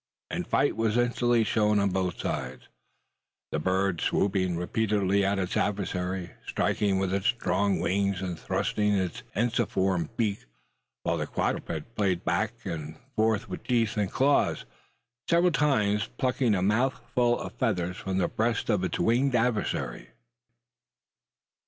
[0.31, 2.67] And fight was instantly shown on both sides
[3.51, 9.05] the bird swooping repeatedly at its adversary, striking with its strong wings and thrusting with
[9.05, 10.45] its ensiform beak;
[11.03, 12.53] while the quadruped played back
[13.15, 14.65] both with teeth and claws
[15.29, 20.09] several times plucking a mouthful of feathers from the breast of its winged adversary.